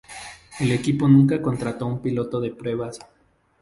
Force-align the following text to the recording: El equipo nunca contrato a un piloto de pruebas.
El 0.59 0.71
equipo 0.71 1.07
nunca 1.07 1.43
contrato 1.43 1.85
a 1.85 1.87
un 1.87 2.01
piloto 2.01 2.41
de 2.41 2.49
pruebas. 2.49 2.97